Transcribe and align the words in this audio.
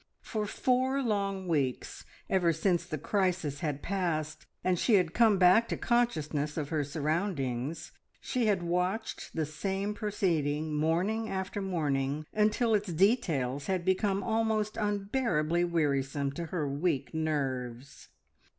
For 0.23 0.47
four 0.47 1.03
long 1.03 1.47
weeks 1.47 2.05
ever 2.27 2.51
since 2.53 2.87
the 2.87 2.97
crisis 2.97 3.59
had 3.59 3.83
passed 3.83 4.47
and 4.63 4.79
she 4.79 4.95
had 4.95 5.13
come 5.13 5.37
back 5.37 5.67
to 5.67 5.77
consciousness 5.77 6.57
of 6.57 6.69
her 6.69 6.83
surroundings 6.83 7.91
she 8.19 8.47
had 8.47 8.63
watched 8.63 9.35
the 9.35 9.45
same 9.45 9.93
proceeding 9.93 10.73
morning 10.73 11.29
after 11.29 11.61
morning, 11.61 12.25
until 12.33 12.73
its 12.73 12.91
details 12.91 13.67
had 13.67 13.85
become 13.85 14.23
almost 14.23 14.75
unbearably 14.75 15.63
wearisome 15.63 16.31
to 16.31 16.47
her 16.47 16.67
weak 16.67 17.13
nerves. 17.13 18.07